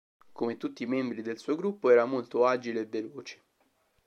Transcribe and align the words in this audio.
Come 0.33 0.57
tutti 0.57 0.81
i 0.81 0.87
membri 0.87 1.21
del 1.21 1.37
suo 1.37 1.55
gruppo 1.55 1.91
era 1.91 2.05
molto 2.05 2.43
agile 2.43 2.79
e 2.79 2.85
veloce. 2.87 3.41